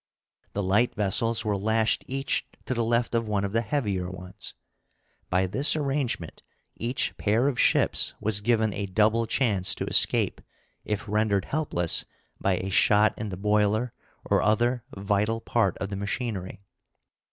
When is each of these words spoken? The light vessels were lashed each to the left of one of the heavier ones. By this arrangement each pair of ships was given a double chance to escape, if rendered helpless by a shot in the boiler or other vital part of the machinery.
The 0.53 0.63
light 0.63 0.95
vessels 0.95 1.45
were 1.45 1.55
lashed 1.55 2.03
each 2.07 2.43
to 2.65 2.73
the 2.73 2.83
left 2.83 3.13
of 3.13 3.27
one 3.27 3.45
of 3.45 3.51
the 3.53 3.61
heavier 3.61 4.09
ones. 4.09 4.55
By 5.29 5.45
this 5.45 5.75
arrangement 5.75 6.41
each 6.75 7.15
pair 7.17 7.47
of 7.47 7.59
ships 7.59 8.15
was 8.19 8.41
given 8.41 8.73
a 8.73 8.87
double 8.87 9.27
chance 9.27 9.75
to 9.75 9.85
escape, 9.85 10.41
if 10.83 11.07
rendered 11.07 11.45
helpless 11.45 12.05
by 12.39 12.57
a 12.57 12.69
shot 12.71 13.13
in 13.15 13.29
the 13.29 13.37
boiler 13.37 13.93
or 14.25 14.41
other 14.41 14.83
vital 14.97 15.39
part 15.39 15.77
of 15.77 15.91
the 15.91 15.95
machinery. 15.95 16.63